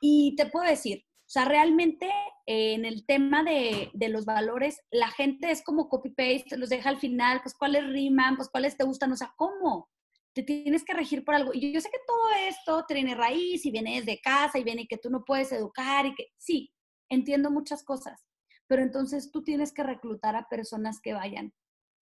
[0.00, 2.06] Y te puedo decir, o sea, realmente
[2.46, 6.88] eh, en el tema de, de, los valores, la gente es como copy-paste, los deja
[6.88, 9.88] al final, pues cuáles riman, pues cuáles te gustan, o sea, ¿cómo?
[10.32, 11.50] Te tienes que regir por algo.
[11.52, 14.98] Y yo sé que todo esto tiene raíz y viene desde casa y viene que
[14.98, 16.72] tú no puedes educar y que sí,
[17.08, 18.24] entiendo muchas cosas
[18.66, 21.52] pero entonces tú tienes que reclutar a personas que vayan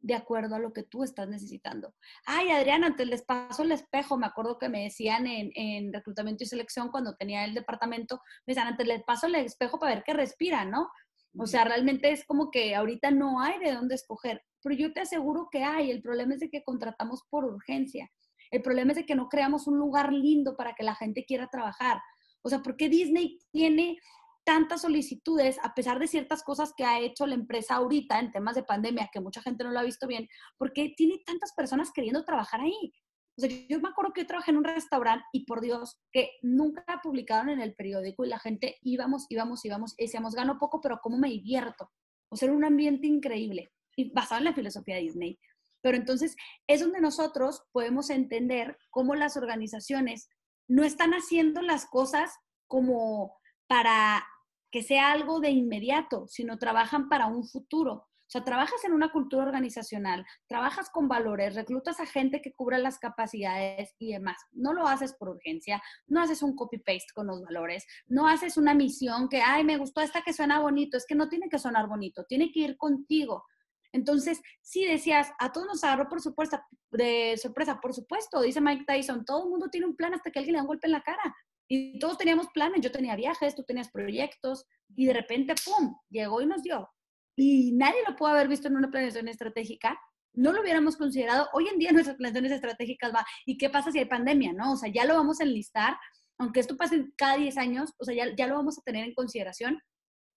[0.02, 1.94] de acuerdo a lo que tú estás necesitando.
[2.26, 4.18] Ay, Adriana, antes les paso el espejo.
[4.18, 8.66] Me acuerdo que me decían en, reclutamiento y selección cuando tenía el departamento, me decían,
[8.66, 10.90] antes les paso el espejo para ver qué respira, ¿no?
[11.38, 15.00] O sea, realmente es como que ahorita no hay de dónde escoger, pero yo te
[15.00, 15.90] aseguro que hay.
[15.90, 18.10] El problema es de que contratamos por urgencia.
[18.50, 21.48] El problema es de que no creamos un lugar lindo para que la gente quiera
[21.48, 22.02] trabajar.
[22.42, 23.96] O sea, ¿por qué Disney tiene
[24.44, 28.54] tantas solicitudes, a pesar de ciertas cosas que ha hecho la empresa ahorita en temas
[28.54, 30.28] de pandemia, que mucha gente no lo ha visto bien,
[30.58, 32.92] porque tiene tantas personas queriendo trabajar ahí.
[33.36, 36.32] O sea, yo me acuerdo que yo trabajé en un restaurante y por Dios, que
[36.42, 40.80] nunca publicaron en el periódico y la gente íbamos, íbamos, íbamos y decíamos, gano poco,
[40.80, 41.90] pero ¿cómo me divierto?
[42.28, 45.38] O sea, era un ambiente increíble y basado en la filosofía de Disney.
[45.82, 50.28] Pero entonces es donde nosotros podemos entender cómo las organizaciones
[50.68, 52.32] no están haciendo las cosas
[52.68, 54.24] como para
[54.72, 57.92] que sea algo de inmediato, sino trabajan para un futuro.
[57.92, 62.78] O sea, trabajas en una cultura organizacional, trabajas con valores, reclutas a gente que cubra
[62.78, 64.38] las capacidades y demás.
[64.52, 68.72] No lo haces por urgencia, no haces un copy-paste con los valores, no haces una
[68.72, 70.96] misión que, ay, me gustó esta que suena bonito.
[70.96, 73.44] Es que no tiene que sonar bonito, tiene que ir contigo.
[73.92, 76.58] Entonces, si decías, a todos nos agarró por supuesto,
[76.90, 80.38] de sorpresa, por supuesto, dice Mike Tyson, todo el mundo tiene un plan hasta que
[80.38, 81.36] alguien le da un golpe en la cara.
[81.74, 86.42] Y todos teníamos planes, yo tenía viajes, tú tenías proyectos, y de repente, ¡pum!, llegó
[86.42, 86.86] y nos dio.
[87.34, 89.98] Y nadie lo pudo haber visto en una planeación estratégica,
[90.34, 91.48] no lo hubiéramos considerado.
[91.54, 94.52] Hoy en día nuestras planeaciones estratégicas va, ¿y qué pasa si hay pandemia?
[94.52, 94.72] ¿No?
[94.72, 95.96] O sea, ya lo vamos a enlistar,
[96.36, 99.14] aunque esto pase cada 10 años, o sea, ya, ya lo vamos a tener en
[99.14, 99.80] consideración,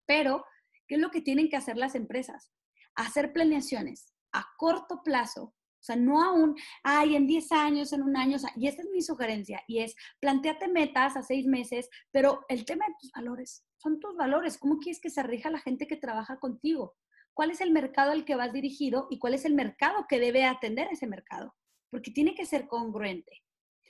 [0.07, 0.45] pero
[0.87, 2.49] ¿qué es lo que tienen que hacer las empresas?
[2.95, 5.53] Hacer planeaciones a corto plazo
[5.85, 9.03] o sea, no aún, ay, en 10 años, en un año, y esta es mi
[9.03, 13.99] sugerencia, y es, planteate metas a seis meses, pero el tema de tus valores, son
[13.99, 16.95] tus valores, ¿cómo quieres que se rija la gente que trabaja contigo?
[17.35, 20.43] ¿Cuál es el mercado al que vas dirigido y cuál es el mercado que debe
[20.45, 21.53] atender ese mercado?
[21.91, 23.43] Porque tiene que ser congruente.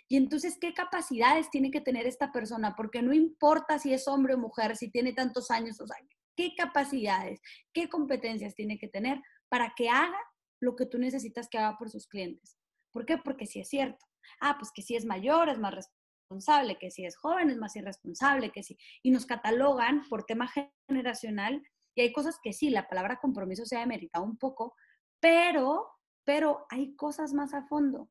[0.10, 2.75] Y entonces, ¿qué capacidades tiene que tener esta persona?
[2.75, 5.95] Porque no importa si es hombre o mujer, si tiene tantos años, o sea,
[6.36, 7.39] ¿qué capacidades,
[7.71, 10.19] qué competencias tiene que tener para que haga
[10.65, 12.58] lo que tú necesitas que haga por sus clientes.
[12.91, 13.17] ¿Por qué?
[13.17, 14.06] Porque si es cierto.
[14.41, 17.75] Ah, pues que si es mayor es más responsable, que si es joven es más
[17.75, 18.78] irresponsable, que si.
[19.04, 20.49] Y nos catalogan por tema
[20.89, 21.62] generacional
[21.95, 24.75] y hay cosas que sí, la palabra compromiso se ha demeritado un poco,
[25.21, 25.88] pero,
[26.25, 28.10] pero hay cosas más a fondo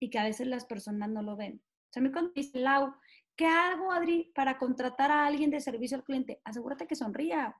[0.00, 1.62] y que a veces las personas no lo ven.
[1.62, 2.92] O sea, a mí cuando dice Lau,
[3.36, 6.40] ¿qué hago, Adri, para contratar a alguien de servicio al cliente?
[6.44, 7.56] Asegúrate que sonría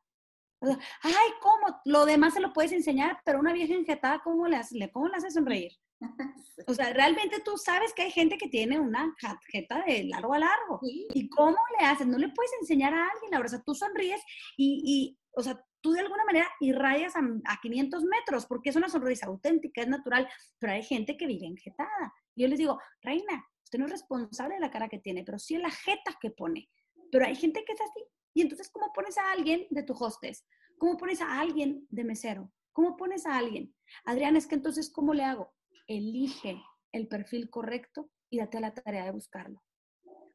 [0.60, 1.80] ay, ¿cómo?
[1.84, 5.16] Lo demás se lo puedes enseñar, pero una vieja enjetada, ¿cómo le haces, cómo le
[5.16, 5.72] haces sonreír?
[6.66, 9.14] O sea, realmente tú sabes que hay gente que tiene una
[9.50, 10.80] jeta de largo a largo.
[10.82, 12.06] ¿Y cómo le haces?
[12.06, 13.54] No le puedes enseñar a alguien, la verdad.
[13.54, 14.20] O sea, tú sonríes
[14.56, 18.76] y, y, o sea, tú de alguna manera irrayas a, a 500 metros porque es
[18.76, 22.12] una sonrisa auténtica, es natural, pero hay gente que vive enjetada.
[22.36, 25.56] Yo les digo, reina, usted no es responsable de la cara que tiene, pero sí
[25.56, 26.68] de la jeta que pone.
[27.10, 28.04] Pero hay gente que es así.
[28.34, 30.46] Y entonces, ¿cómo pones a alguien de tu hostes?
[30.78, 32.52] ¿Cómo pones a alguien de mesero?
[32.72, 33.74] ¿Cómo pones a alguien?
[34.04, 35.52] Adrián, es que entonces, ¿cómo le hago?
[35.86, 36.62] Elige
[36.92, 39.62] el perfil correcto y date a la tarea de buscarlo.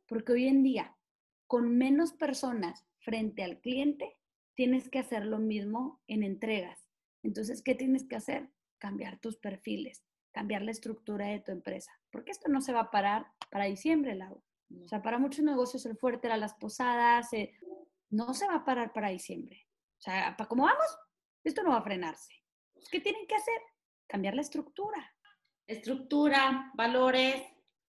[0.08, 0.96] Porque hoy en día,
[1.48, 4.18] con menos personas frente al cliente,
[4.56, 6.88] tienes que hacer lo mismo en entregas.
[7.24, 8.50] Entonces, ¿qué tienes que hacer?
[8.78, 11.92] Cambiar tus perfiles, cambiar la estructura de tu empresa.
[12.12, 14.44] Porque esto no se va a parar para diciembre, Lau.
[14.84, 17.54] O sea, para muchos negocios el fuerte era las posadas, eh,
[18.10, 19.68] no se va a parar para diciembre.
[19.98, 20.98] O sea, cómo vamos,
[21.44, 22.34] esto no va a frenarse.
[22.92, 23.62] ¿Qué tienen que hacer?
[24.08, 25.14] Cambiar la estructura.
[25.68, 27.42] Estructura, valores,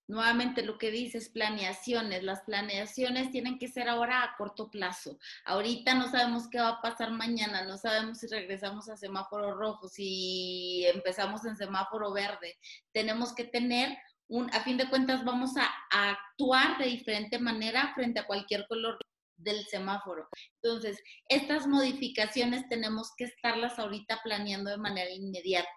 [0.09, 2.23] nuevamente lo que dices, planeaciones.
[2.23, 5.19] Las planeaciones tienen que ser ahora a corto plazo.
[5.45, 9.89] Ahorita no sabemos qué va a pasar mañana, no sabemos si regresamos a semáforo rojo,
[9.89, 12.57] si empezamos en semáforo verde.
[12.93, 13.97] Tenemos que tener
[14.29, 18.67] un, a fin de cuentas vamos a, a actuar de diferente manera frente a cualquier
[18.67, 18.99] color
[19.37, 20.29] del semáforo.
[20.63, 25.69] Entonces, estas modificaciones tenemos que estarlas ahorita planeando de manera inmediata.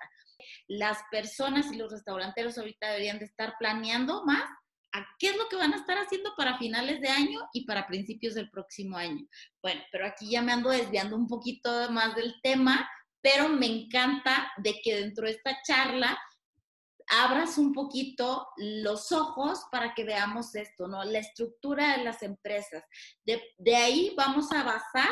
[0.67, 4.49] las personas y los restauranteros ahorita deberían de estar planeando más
[4.93, 7.87] a qué es lo que van a estar haciendo para finales de año y para
[7.87, 9.27] principios del próximo año.
[9.61, 12.89] Bueno, pero aquí ya me ando desviando un poquito más del tema,
[13.21, 16.17] pero me encanta de que dentro de esta charla
[17.09, 21.03] abras un poquito los ojos para que veamos esto, ¿no?
[21.03, 22.83] La estructura de las empresas.
[23.25, 25.09] De, ahí vamos a basar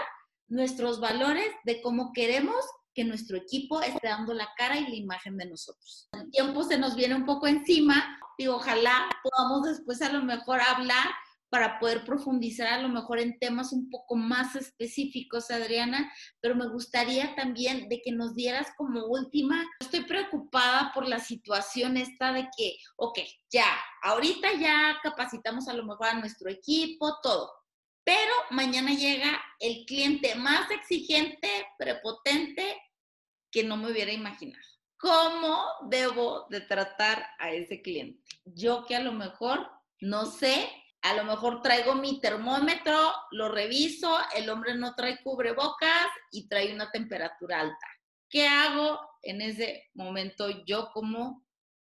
[0.48, 5.38] nuestros valores de cómo queremos que nuestro equipo esté dando la cara y la imagen
[5.38, 6.08] de nosotros.
[6.14, 10.62] El tiempo se nos viene un poco encima y ojalá podamos después a lo mejor
[10.62, 11.08] hablar
[11.50, 16.68] para poder profundizar a lo mejor en temas un poco más específicos, Adriana, pero me
[16.68, 22.48] gustaría también de que nos dieras como última, estoy preocupada por la situación esta de
[22.56, 23.68] que, ok, ya,
[24.04, 27.52] ahorita ya capacitamos a lo mejor a nuestro equipo, todo,
[28.04, 32.82] pero mañana llega el cliente más exigente, prepotente,
[33.52, 34.64] que no me hubiera imaginado.
[35.00, 38.22] ¿Cómo debo de tratar a ese cliente?
[38.46, 40.70] Yo que a lo mejor no sé,
[41.02, 42.98] a lo mejor traigo mi termómetro,
[43.32, 47.88] lo reviso, el hombre no trae cubrebocas y trae una temperatura alta.
[48.30, 51.46] ¿Qué hago en ese momento yo como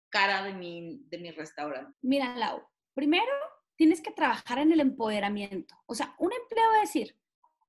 [0.09, 1.96] cara de mi, de mi restaurante?
[2.03, 2.62] Mira, Lau,
[2.94, 3.33] primero
[3.77, 5.75] tienes que trabajar en el empoderamiento.
[5.87, 7.16] O sea, un empleo a decir,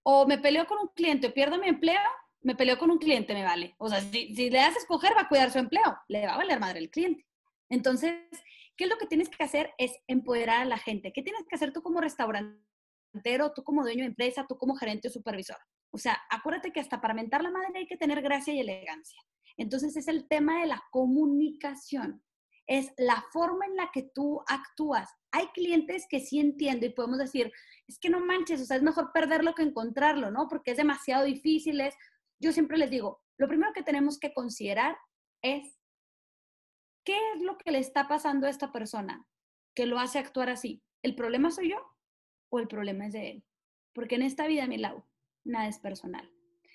[0.03, 2.01] o me peleo con un cliente pierdo mi empleo,
[2.41, 3.75] me peleo con un cliente, me vale.
[3.77, 6.33] O sea, si, si le das a escoger, va a cuidar su empleo, le va
[6.33, 7.25] a valer madre el cliente.
[7.69, 8.13] Entonces,
[8.77, 9.71] ¿qué es lo que tienes que hacer?
[9.77, 11.11] Es empoderar a la gente.
[11.13, 15.07] ¿Qué tienes que hacer tú como restaurantero, tú como dueño de empresa, tú como gerente
[15.07, 15.57] o supervisor?
[15.91, 19.21] O sea, acuérdate que hasta para mentar la madre hay que tener gracia y elegancia.
[19.57, 22.23] Entonces, es el tema de la comunicación.
[22.67, 25.09] Es la forma en la que tú actúas.
[25.31, 27.51] Hay clientes que sí entiendo y podemos decir,
[27.87, 30.47] es que no manches, o sea, es mejor perderlo que encontrarlo, ¿no?
[30.47, 31.95] Porque es demasiado difícil, es
[32.39, 34.97] yo siempre les digo, lo primero que tenemos que considerar
[35.41, 35.77] es
[37.03, 39.27] qué es lo que le está pasando a esta persona
[39.73, 40.83] que lo hace actuar así.
[41.01, 41.77] ¿El problema soy yo
[42.49, 43.43] o el problema es de él?
[43.93, 45.07] Porque en esta vida, mi lado,
[45.43, 46.31] nada es personal.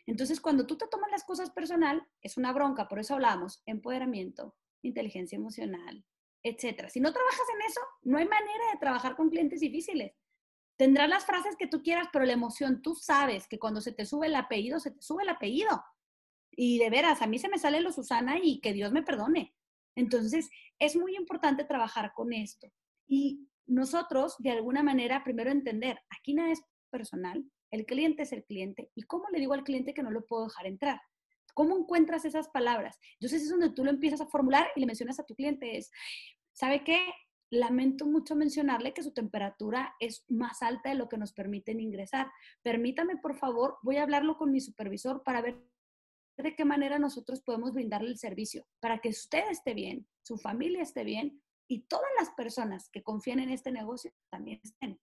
[0.06, 4.56] Entonces, cuando tú te tomas las cosas personal, es una bronca, por eso hablamos, empoderamiento,
[4.82, 6.04] inteligencia emocional,
[6.42, 6.88] etcétera.
[6.88, 10.12] Si no trabajas en eso, no hay manera de trabajar con clientes difíciles.
[10.76, 14.06] Tendrás las frases que tú quieras, pero la emoción, tú sabes que cuando se te
[14.06, 15.82] sube el apellido, se te sube el apellido.
[16.50, 19.54] Y de veras, a mí se me sale lo Susana y que Dios me perdone.
[19.96, 22.68] Entonces, es muy importante trabajar con esto.
[23.08, 28.44] Y nosotros, de alguna manera, primero entender, aquí nada es personal, el cliente es el
[28.44, 28.90] cliente.
[28.94, 31.00] ¿Y cómo le digo al cliente que no lo puedo dejar entrar?
[31.54, 32.98] ¿Cómo encuentras esas palabras?
[33.18, 35.34] Yo sé si es donde tú lo empiezas a formular y le mencionas a tu
[35.34, 35.90] cliente, es,
[36.52, 37.00] ¿sabe qué?
[37.50, 42.30] lamento mucho mencionarle que su temperatura es más alta de lo que nos permiten ingresar.
[42.62, 45.62] Permítame, por favor, voy a hablarlo con mi supervisor para ver
[46.44, 50.82] de qué manera nosotros podemos brindarle el servicio para que usted esté bien, su familia
[50.82, 55.00] esté bien y todas las personas que confían en este negocio también estén.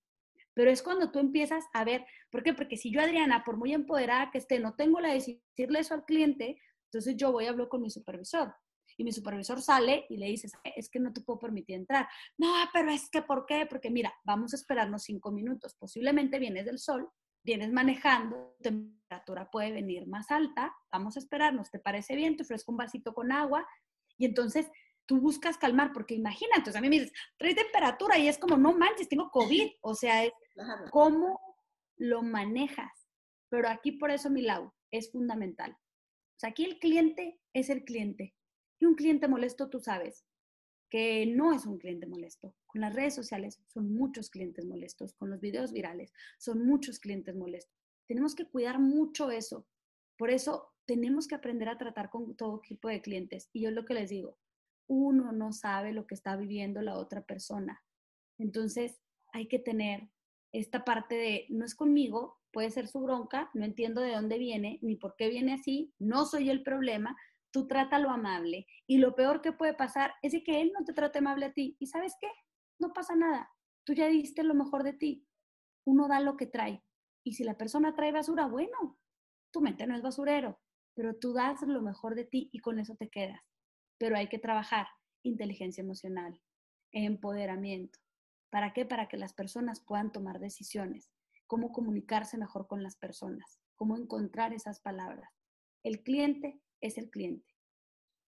[0.53, 2.53] Pero es cuando tú empiezas a ver, ¿por qué?
[2.53, 5.95] Porque si yo, Adriana, por muy empoderada que esté, no tengo la de decirle eso
[5.95, 8.53] al cliente, entonces yo voy a hablar con mi supervisor
[8.97, 12.07] y mi supervisor sale y le dice, es que no te puedo permitir entrar.
[12.37, 13.65] No, pero es que, ¿por qué?
[13.67, 15.75] Porque mira, vamos a esperarnos cinco minutos.
[15.75, 17.09] Posiblemente vienes del sol,
[17.43, 22.37] vienes manejando, tu temperatura puede venir más alta, vamos a esperarnos, ¿te parece bien?
[22.37, 23.67] Te ofrezco un vasito con agua
[24.17, 24.69] y entonces
[25.05, 28.57] tú buscas calmar, porque imagínate, entonces a mí me dices, trae temperatura y es como,
[28.57, 30.33] no manches, tengo COVID, o sea, es
[30.91, 31.39] cómo
[31.97, 32.91] lo manejas.
[33.49, 35.71] Pero aquí por eso, mi Lau, es fundamental.
[35.71, 38.33] O sea, aquí el cliente es el cliente
[38.85, 40.25] un cliente molesto, tú sabes
[40.93, 42.53] que no es un cliente molesto.
[42.67, 47.35] Con las redes sociales son muchos clientes molestos, con los videos virales son muchos clientes
[47.35, 47.75] molestos.
[48.05, 49.65] Tenemos que cuidar mucho eso.
[50.19, 53.49] Por eso tenemos que aprender a tratar con todo tipo de clientes.
[53.53, 54.37] Y yo lo que les digo,
[54.85, 57.81] uno no sabe lo que está viviendo la otra persona.
[58.37, 59.01] Entonces
[59.31, 60.09] hay que tener
[60.51, 64.77] esta parte de, no es conmigo, puede ser su bronca, no entiendo de dónde viene,
[64.83, 67.17] ni por qué viene así, no soy el problema,
[67.53, 68.65] tú trátalo amable.
[68.87, 71.77] Y lo peor que puede pasar es que él no te trate amable a ti.
[71.79, 72.27] ¿Y sabes qué?
[72.79, 73.49] No pasa nada.
[73.85, 75.25] Tú ya diste lo mejor de ti.
[75.85, 76.83] Uno da lo que trae.
[77.23, 78.97] Y si la persona trae basura, bueno,
[79.51, 80.59] tu mente no es basurero,
[80.95, 83.39] pero tú das lo mejor de ti y con eso te quedas.
[83.97, 84.87] Pero hay que trabajar
[85.21, 86.41] inteligencia emocional,
[86.91, 87.99] empoderamiento.
[88.49, 88.85] ¿Para qué?
[88.85, 91.11] Para que las personas puedan tomar decisiones,
[91.47, 95.29] cómo comunicarse mejor con las personas, cómo encontrar esas palabras.
[95.83, 97.55] El cliente es el cliente.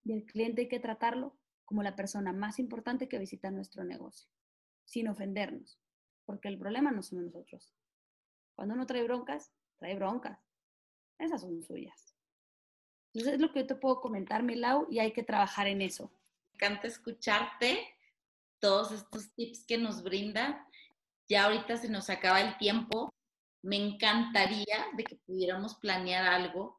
[0.02, 4.30] Y el cliente hay que tratarlo como la persona más importante que visita nuestro negocio,
[4.84, 5.78] sin ofendernos,
[6.24, 7.74] porque el problema no somos nosotros.
[8.54, 10.38] Cuando uno trae broncas, trae broncas.
[11.18, 12.14] Esas son suyas.
[13.12, 16.10] Entonces es lo que yo te puedo comentar, Milau, y hay que trabajar en eso.
[16.52, 17.78] Me encanta escucharte,
[18.58, 20.66] todos estos tips que nos brinda.
[21.28, 23.12] Ya ahorita se nos acaba el tiempo.
[23.62, 26.75] Me encantaría de que pudiéramos planear algo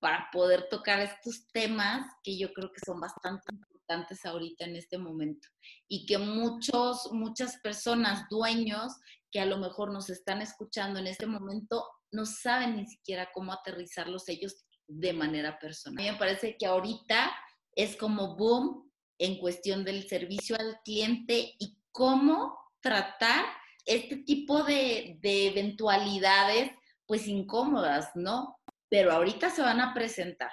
[0.00, 4.98] para poder tocar estos temas que yo creo que son bastante importantes ahorita en este
[4.98, 5.48] momento
[5.88, 8.92] y que muchos, muchas personas, dueños
[9.30, 13.52] que a lo mejor nos están escuchando en este momento, no saben ni siquiera cómo
[13.52, 15.98] aterrizarlos ellos de manera personal.
[15.98, 17.30] A mí me parece que ahorita
[17.74, 23.44] es como boom en cuestión del servicio al cliente y cómo tratar
[23.84, 26.70] este tipo de, de eventualidades
[27.06, 28.57] pues incómodas, ¿no?
[28.88, 30.50] Pero ahorita se van a presentar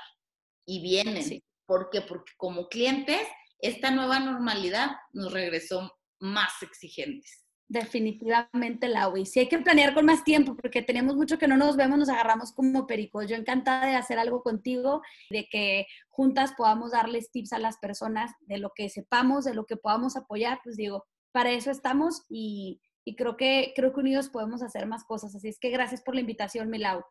[0.66, 1.44] y vienen.
[1.66, 2.02] ¿Por qué?
[2.02, 3.22] Porque como clientes,
[3.60, 7.46] esta nueva normalidad nos regresó más exigentes.
[7.68, 9.26] Definitivamente, Laui.
[9.26, 12.10] Sí hay que planear con más tiempo porque tenemos mucho que no nos vemos, nos
[12.10, 13.28] agarramos como pericos.
[13.28, 18.32] Yo encantada de hacer algo contigo, de que juntas podamos darles tips a las personas
[18.42, 20.60] de lo que sepamos, de lo que podamos apoyar.
[20.64, 22.82] Pues digo, para eso estamos y,
[23.18, 25.34] creo, que, creo que unidos podemos hacer más cosas.
[25.34, 27.04] Así es que gracias por la invitación, Milau.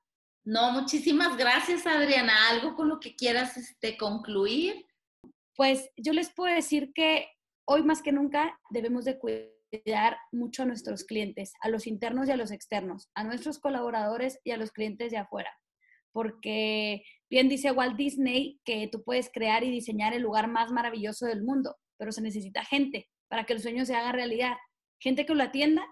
[0.45, 2.51] No, muchísimas gracias, Adriana.
[2.51, 4.87] ¿Algo con lo que quieras este, concluir?
[5.57, 7.29] Pues yo les puedo decir que
[7.67, 12.33] hoy más que nunca debemos de cuidar mucho a nuestros clientes, a los internos y
[12.33, 15.51] a los externos, a nuestros colaboradores y a los clientes de afuera.
[16.13, 21.25] Porque bien dice Walt Disney que tú puedes crear y diseñar el lugar más maravilloso
[21.25, 24.57] del mundo, pero se necesita gente para que el sueño se haga realidad.
[25.01, 25.87] Gente que lo atienda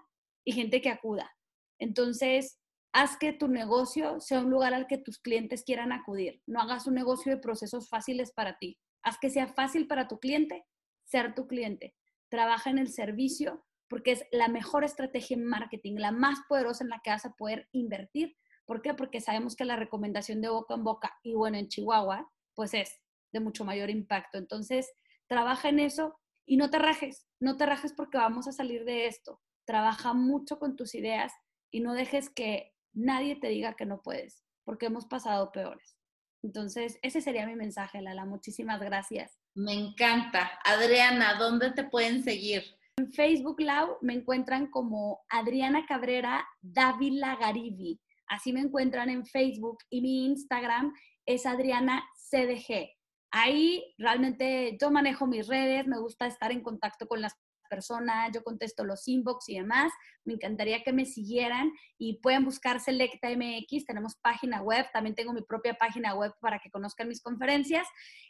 [0.45, 1.35] y gente que acuda.
[1.79, 2.59] Entonces,
[2.93, 6.41] haz que tu negocio sea un lugar al que tus clientes quieran acudir.
[6.45, 8.79] No hagas un negocio de procesos fáciles para ti.
[9.01, 10.63] Haz que sea fácil para tu cliente
[11.03, 11.95] ser tu cliente.
[12.29, 16.89] Trabaja en el servicio porque es la mejor estrategia en marketing, la más poderosa en
[16.89, 18.35] la que vas a poder invertir.
[18.65, 18.93] ¿Por qué?
[18.93, 23.01] Porque sabemos que la recomendación de boca en boca, y bueno, en Chihuahua, pues es
[23.33, 24.37] de mucho mayor impacto.
[24.37, 24.91] Entonces,
[25.27, 29.07] trabaja en eso y no te rajes, no te rajes porque vamos a salir de
[29.07, 29.41] esto.
[29.65, 31.33] Trabaja mucho con tus ideas
[31.69, 35.97] y no dejes que nadie te diga que no puedes, porque hemos pasado peores.
[36.43, 38.25] Entonces, ese sería mi mensaje, Lala.
[38.25, 39.39] Muchísimas gracias.
[39.55, 40.59] Me encanta.
[40.65, 42.63] Adriana, ¿dónde te pueden seguir?
[42.97, 47.99] En Facebook Lau me encuentran como Adriana Cabrera Dávila Garibi.
[48.27, 50.93] Así me encuentran en Facebook y mi Instagram
[51.25, 52.89] es Adriana CDG.
[53.31, 57.33] Ahí realmente yo manejo mis redes, me gusta estar en contacto con las
[57.73, 59.91] personas, yo contesto los inbox y demás.
[60.23, 65.33] Me encantaría que me siguieran y pueden buscar Selecta MX, tenemos página web, también tengo
[65.33, 67.87] mi propia página web para que conozcan mis conferencias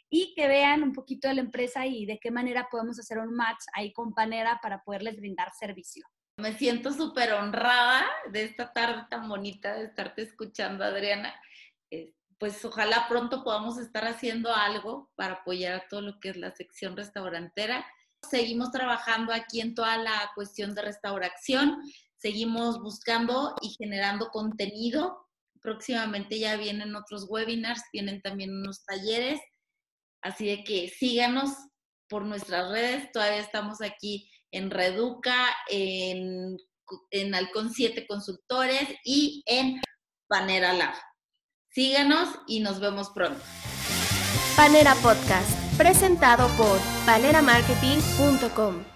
[0.08, 3.34] y que vean un poquito de la empresa y de qué manera podemos hacer un
[3.34, 6.06] match ahí con Panera para poderles brindar servicio.
[6.38, 11.34] Me siento súper honrada de esta tarde tan bonita de estarte escuchando, Adriana.
[11.90, 16.36] Eh, pues ojalá pronto podamos estar haciendo algo para apoyar a todo lo que es
[16.36, 17.86] la sección restaurantera
[18.30, 21.82] Seguimos trabajando aquí en toda la cuestión de restauración,
[22.16, 25.26] seguimos buscando y generando contenido.
[25.60, 29.40] Próximamente ya vienen otros webinars, vienen también unos talleres,
[30.22, 31.50] así de que síganos
[32.08, 36.56] por nuestras redes, todavía estamos aquí en Reduca, en,
[37.10, 39.80] en Halcón 7 Consultores y en
[40.28, 40.94] Panera Lab.
[41.70, 43.42] Síganos y nos vemos pronto.
[44.56, 48.93] Panera Podcast presentado por valeramarketing.com.